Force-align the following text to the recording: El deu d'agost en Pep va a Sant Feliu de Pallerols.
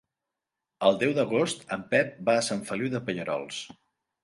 El 0.87 0.97
deu 1.03 1.13
d'agost 1.17 1.61
en 1.77 1.85
Pep 1.93 2.17
va 2.31 2.37
a 2.39 2.47
Sant 2.49 2.65
Feliu 2.73 2.91
de 2.97 3.05
Pallerols. 3.11 3.63